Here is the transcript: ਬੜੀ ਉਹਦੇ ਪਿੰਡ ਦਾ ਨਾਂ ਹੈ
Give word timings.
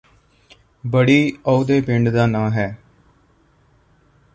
ਬੜੀ 0.83 1.37
ਉਹਦੇ 1.45 1.79
ਪਿੰਡ 1.81 2.09
ਦਾ 2.09 2.25
ਨਾਂ 2.25 2.49
ਹੈ 2.51 2.67